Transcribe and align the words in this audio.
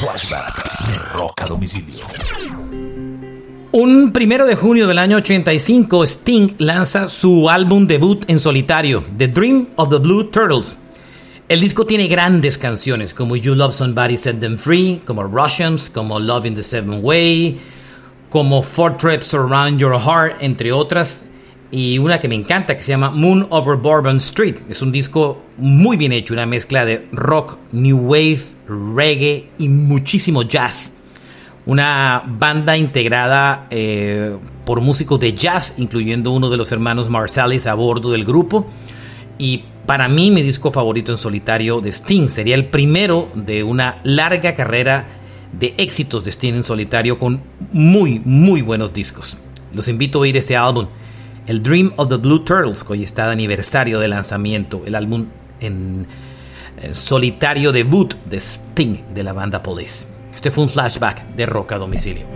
Flashback 0.00 0.86
de 0.86 1.18
Rock 1.18 1.32
a 1.42 1.46
Domicilio. 1.46 2.06
Un 3.72 4.12
primero 4.12 4.46
de 4.46 4.54
junio 4.54 4.86
del 4.86 4.96
año 4.96 5.16
85, 5.16 6.04
Sting 6.04 6.54
lanza 6.58 7.08
su 7.08 7.50
álbum 7.50 7.84
debut 7.84 8.24
en 8.28 8.38
solitario, 8.38 9.02
The 9.16 9.26
Dream 9.26 9.70
of 9.74 9.88
the 9.88 9.98
Blue 9.98 10.26
Turtles. 10.30 10.76
El 11.48 11.60
disco 11.60 11.84
tiene 11.84 12.06
grandes 12.06 12.58
canciones 12.58 13.12
como 13.12 13.34
You 13.34 13.56
Love 13.56 13.74
Somebody 13.74 14.16
Set 14.16 14.38
Them 14.38 14.56
Free, 14.56 15.02
como 15.04 15.24
Russians, 15.24 15.90
como 15.90 16.20
Love 16.20 16.46
in 16.46 16.54
the 16.54 16.62
Seven 16.62 17.00
Way, 17.02 17.58
como 18.30 18.62
Four 18.62 18.98
Trips 18.98 19.34
Around 19.34 19.80
Your 19.80 19.98
Heart, 19.98 20.36
entre 20.42 20.70
otras. 20.70 21.22
Y 21.70 21.98
una 21.98 22.18
que 22.18 22.28
me 22.28 22.34
encanta 22.34 22.76
que 22.76 22.82
se 22.82 22.92
llama 22.92 23.10
Moon 23.10 23.46
Over 23.50 23.76
Bourbon 23.76 24.16
Street. 24.16 24.56
Es 24.70 24.80
un 24.80 24.90
disco 24.90 25.42
muy 25.58 25.96
bien 25.96 26.12
hecho, 26.12 26.32
una 26.32 26.46
mezcla 26.46 26.84
de 26.84 27.06
rock, 27.12 27.58
new 27.72 27.98
wave, 27.98 28.40
reggae 28.66 29.50
y 29.58 29.68
muchísimo 29.68 30.42
jazz. 30.42 30.94
Una 31.66 32.22
banda 32.26 32.76
integrada 32.78 33.66
eh, 33.70 34.34
por 34.64 34.80
músicos 34.80 35.20
de 35.20 35.34
jazz, 35.34 35.74
incluyendo 35.76 36.32
uno 36.32 36.48
de 36.48 36.56
los 36.56 36.72
hermanos 36.72 37.10
Marsalis 37.10 37.66
a 37.66 37.74
bordo 37.74 38.12
del 38.12 38.24
grupo. 38.24 38.66
Y 39.36 39.64
para 39.84 40.08
mí, 40.08 40.30
mi 40.30 40.42
disco 40.42 40.70
favorito 40.70 41.12
en 41.12 41.18
solitario 41.18 41.80
de 41.80 41.92
Sting 41.92 42.28
sería 42.28 42.54
el 42.54 42.66
primero 42.66 43.30
de 43.34 43.62
una 43.62 44.00
larga 44.04 44.54
carrera 44.54 45.06
de 45.52 45.74
éxitos 45.78 46.24
de 46.24 46.30
Sting 46.30 46.54
en 46.54 46.64
solitario 46.64 47.18
con 47.18 47.42
muy, 47.72 48.20
muy 48.24 48.62
buenos 48.62 48.92
discos. 48.92 49.36
Los 49.72 49.88
invito 49.88 50.18
a 50.18 50.22
oír 50.22 50.36
este 50.36 50.56
álbum, 50.56 50.88
el 51.48 51.62
Dream 51.62 51.94
of 51.96 52.10
the 52.10 52.16
Blue 52.16 52.44
Turtles, 52.44 52.84
que 52.84 52.92
hoy 52.92 53.02
está 53.02 53.26
de 53.26 53.32
aniversario 53.32 53.98
de 53.98 54.06
lanzamiento, 54.06 54.82
el 54.84 54.94
álbum 54.94 55.26
en, 55.60 56.06
solitario 56.92 57.72
debut 57.72 58.14
de 58.26 58.36
Sting 58.36 59.14
de 59.14 59.22
la 59.24 59.32
banda 59.32 59.62
Police. 59.62 60.06
Este 60.32 60.50
fue 60.50 60.64
un 60.64 60.70
flashback 60.70 61.26
de 61.34 61.46
Rock 61.46 61.72
a 61.72 61.78
Domicilio. 61.78 62.26